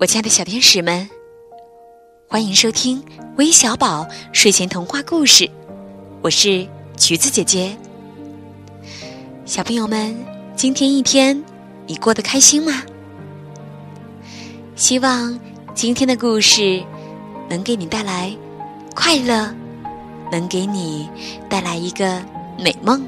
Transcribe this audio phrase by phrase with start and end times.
[0.00, 1.06] 我亲爱的小天使们，
[2.26, 3.04] 欢迎收听
[3.36, 5.46] 微小宝睡前童话故事。
[6.22, 7.76] 我是橘子姐姐。
[9.44, 10.16] 小朋友们，
[10.56, 11.44] 今天一天
[11.86, 12.82] 你过得开心吗？
[14.74, 15.38] 希望
[15.74, 16.82] 今天的故事
[17.50, 18.34] 能给你带来
[18.94, 19.54] 快乐，
[20.32, 21.10] 能给你
[21.46, 22.24] 带来一个
[22.58, 23.06] 美梦。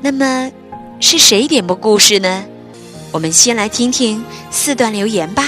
[0.00, 0.50] 那么，
[0.98, 2.46] 是谁点播故事呢？
[3.14, 4.18] 我们先来听听
[4.50, 5.46] 四段留言吧。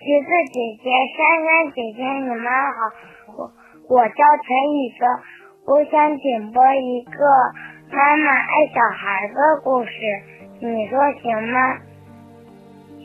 [0.00, 2.88] 橘子姐姐、珊珊姐姐，你们好，
[3.36, 3.44] 我
[3.84, 4.48] 我叫陈
[4.80, 5.04] 宇哲，
[5.68, 7.20] 我想点播一个
[7.92, 9.92] 妈妈爱小孩的故事，
[10.64, 11.76] 你说行吗？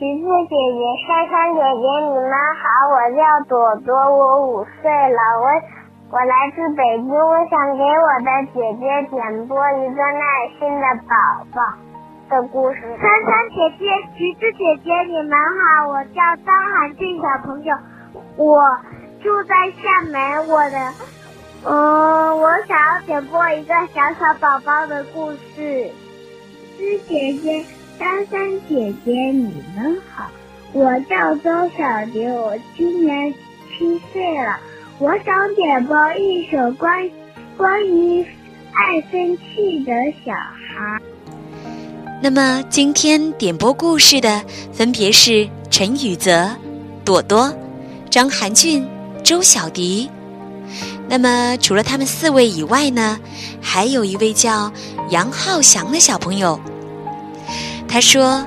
[0.16, 2.64] 子姐姐、珊珊姐姐，你们好，
[2.96, 5.52] 我叫朵朵，我五岁了，我
[6.16, 11.60] 我来自北京，我想给我的姐姐点播一个耐心的宝宝。
[12.28, 17.76] 的故事，珊珊姐姐、橘子姐姐，你们好，我叫张涵俊小朋友，
[18.36, 18.60] 我
[19.22, 20.92] 住在厦门，我的，
[21.64, 25.90] 嗯，我想要点播一个小小宝宝的故事。
[26.76, 27.64] 橘姐姐、
[27.98, 30.26] 珊珊姐姐，你们好，
[30.72, 33.32] 我叫周小蝶，我今年
[33.70, 34.58] 七岁了，
[34.98, 37.08] 我想点播一首关
[37.56, 38.26] 关于
[38.74, 39.92] 爱生气的
[40.24, 41.00] 小孩。
[42.22, 46.50] 那么今天点播故事的分别是陈宇泽、
[47.04, 47.52] 朵朵、
[48.10, 48.86] 张涵俊、
[49.22, 50.10] 周小迪。
[51.08, 53.18] 那么除了他们四位以外呢，
[53.60, 54.72] 还有一位叫
[55.10, 56.58] 杨浩翔的小朋友。
[57.86, 58.44] 他说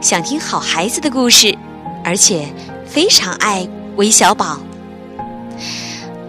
[0.00, 1.56] 想听好孩子的故事，
[2.02, 2.48] 而且
[2.86, 4.58] 非常爱韦小宝。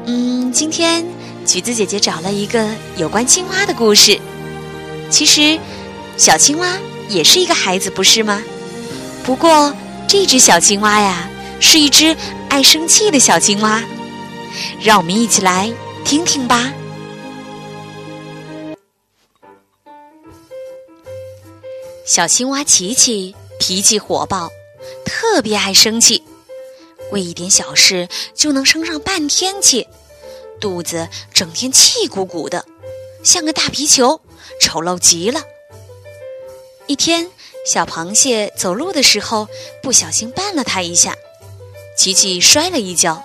[0.05, 1.05] 嗯，今天
[1.45, 4.19] 橘子姐姐找了一个有关青蛙的故事。
[5.09, 5.57] 其实。
[6.17, 6.77] 小青蛙
[7.09, 8.41] 也是一个孩子，不是吗？
[9.23, 9.73] 不过
[10.07, 12.15] 这只小青蛙呀，是一只
[12.49, 13.83] 爱生气的小青蛙。
[14.81, 15.71] 让我们一起来
[16.03, 16.73] 听听吧。
[22.05, 24.49] 小青蛙琪琪脾气火爆，
[25.05, 26.21] 特别爱生气，
[27.11, 29.87] 为一点小事就能生上半天气，
[30.59, 32.65] 肚子整天气鼓鼓的，
[33.23, 34.19] 像个大皮球，
[34.59, 35.41] 丑陋极了。
[36.91, 37.31] 一天，
[37.65, 39.47] 小螃蟹走路的时候
[39.81, 41.15] 不小心绊了它一下，
[41.97, 43.23] 琪琪摔了一跤。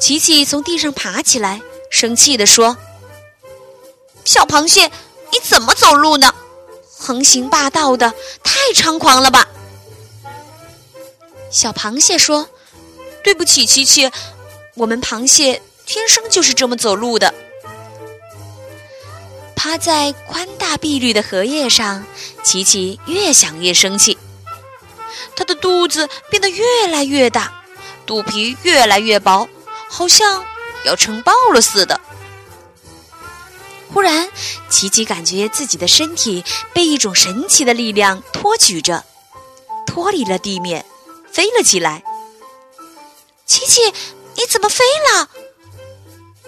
[0.00, 1.60] 琪琪从地上爬起来，
[1.90, 2.78] 生气地说
[4.24, 4.90] ：“小螃蟹，
[5.30, 6.34] 你怎么走路呢？
[6.96, 9.46] 横行霸道的，太猖狂了吧！”
[11.52, 12.48] 小螃蟹说
[13.22, 14.10] ：“对不起，琪琪，
[14.76, 17.34] 我们螃蟹天生就是这么走路的。”
[19.68, 22.02] 趴在宽大碧绿的荷叶上，
[22.42, 24.16] 琪琪越想越生气。
[25.36, 27.52] 他的肚子变得越来越大，
[28.06, 29.46] 肚皮越来越薄，
[29.90, 30.42] 好像
[30.86, 32.00] 要撑爆了似的。
[33.92, 34.30] 忽然，
[34.70, 36.42] 琪琪感觉自己的身体
[36.72, 39.04] 被一种神奇的力量托举着，
[39.86, 40.82] 脱离了地面，
[41.30, 42.02] 飞了起来。
[43.44, 43.82] 琪琪，
[44.34, 45.28] 你怎么飞了？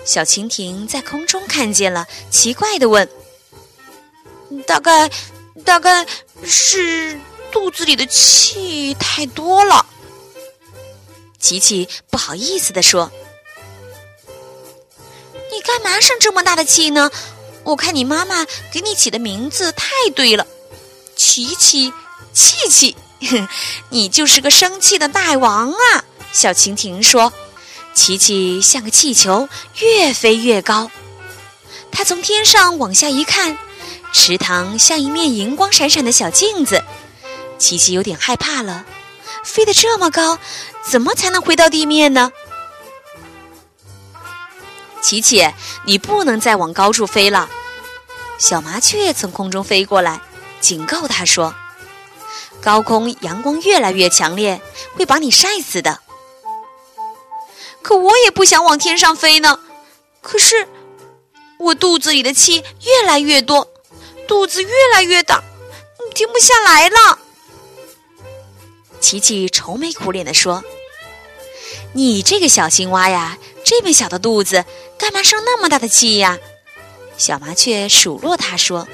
[0.04, 3.08] 小蜻蜓在空中看见了，奇怪的问
[4.66, 5.10] ：“大概，
[5.64, 6.06] 大概
[6.44, 7.20] 是
[7.52, 9.86] 肚子里的气太多了。”
[11.38, 13.10] 琪琪不好意思的说
[15.52, 17.10] ：“你干嘛生这么大的气呢？
[17.62, 20.46] 我看你妈妈给你起的名字太对了，
[21.14, 21.92] 琪琪，
[22.32, 22.96] 气气，
[23.90, 27.32] 你就是个生气的大王啊！”小蜻蜓说。
[27.92, 30.90] 琪琪像个气球，越飞越高。
[31.92, 33.58] 它从天上往下一看，
[34.12, 36.82] 池塘像一面银光闪闪的小镜子。
[37.58, 38.86] 琪琪有点害怕了，
[39.44, 40.38] 飞得这么高，
[40.82, 42.32] 怎么才能回到地面呢？
[45.02, 45.46] 琪琪，
[45.84, 47.50] 你不能再往高处飞了。
[48.38, 50.20] 小麻雀从空中飞过来，
[50.60, 51.54] 警告他说
[52.62, 54.62] ：“高空阳光越来越强烈，
[54.94, 56.00] 会把你晒死的。”
[57.82, 59.58] 可我也不想往天上飞呢，
[60.20, 60.68] 可是
[61.58, 63.66] 我肚子里的气越来越多，
[64.28, 65.42] 肚子越来越大，
[66.14, 67.18] 停不下来了。
[69.00, 70.62] 琪琪愁眉苦脸地说
[71.94, 74.64] ：“你这个小青蛙呀，这么小的肚子，
[74.98, 76.38] 干嘛生那么大的气呀？”
[77.16, 78.86] 小麻雀数落他说：“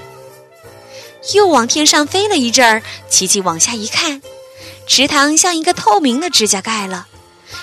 [1.34, 4.22] 又往天上飞了一阵儿，琪琪往下一看，
[4.86, 7.08] 池塘像一个透明的指甲盖了。”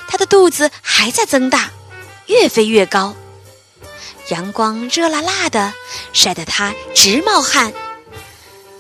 [0.08, 1.72] 他的肚子还在增大，
[2.28, 3.16] 越飞越高。
[4.30, 5.74] 阳光热辣辣的，
[6.14, 7.74] 晒得他直冒汗。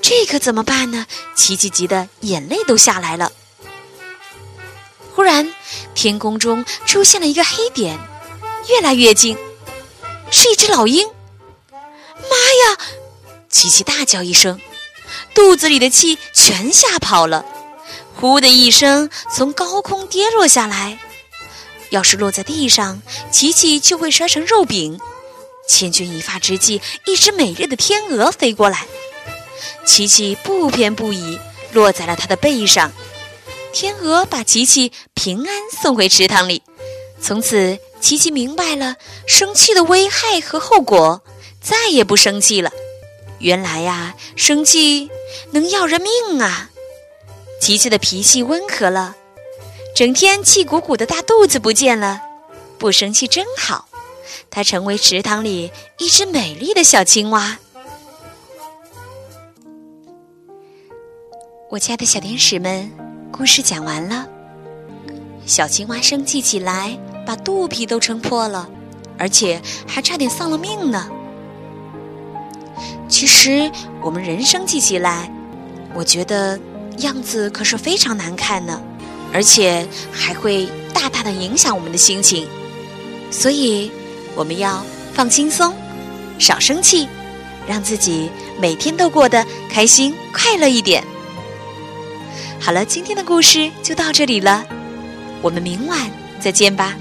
[0.02, 1.06] 这可怎么办呢？
[1.36, 3.32] 琪琪急得眼泪都下来了。
[5.16, 5.54] 忽然，
[5.94, 8.00] 天空中出现了一个黑点，
[8.70, 9.38] 越来越近，
[10.32, 11.08] 是一只老鹰。
[11.72, 12.38] 妈
[12.72, 12.78] 呀！
[13.50, 14.60] 琪琪大叫一声，
[15.36, 17.46] 肚子里的气全吓跑了，
[18.24, 20.98] 呼的一声从高空跌落下来。
[21.90, 24.98] 要是落在地上，琪琪就会摔成肉饼。
[25.68, 28.88] 千钧一发之际，一只美丽的天鹅飞过来，
[29.86, 31.38] 琪琪不偏不倚
[31.74, 32.94] 落在了它的背上。
[33.74, 36.64] 天鹅把琪琪平安送回池塘里。
[37.20, 38.96] 从此，琪琪明白了
[39.28, 41.22] 生气的危害和后果，
[41.62, 42.72] 再也不生气了。
[43.40, 45.10] 原来呀，生气
[45.52, 46.70] 能要人命啊！
[47.60, 49.16] 琪琪的脾气温和了，
[49.96, 52.22] 整天气鼓鼓的大肚子不见了，
[52.78, 53.88] 不生气真好。
[54.50, 57.58] 它成为池塘里一只美丽的小青蛙。
[61.70, 62.92] 我亲爱的小天使们。
[63.32, 64.28] 故事讲完了，
[65.48, 66.96] 小青蛙生气起来，
[67.26, 68.70] 把肚皮都撑破了，
[69.18, 71.10] 而且还差点丧了命呢。
[73.10, 73.72] 其实
[74.04, 75.34] 我们人生气起来，
[75.96, 76.60] 我觉得
[77.00, 78.82] 样子可是非常难看呢，
[79.34, 82.48] 而且还会大大的影响我们的心情。
[83.32, 83.92] 所以
[84.36, 85.74] 我们要放轻松，
[86.40, 87.08] 少生气，
[87.68, 88.30] 让自己
[88.60, 91.04] 每天都过得开心快乐一点。
[92.60, 94.64] 好了，今天的故事就到这里了，
[95.42, 96.96] 我们明晚再见吧。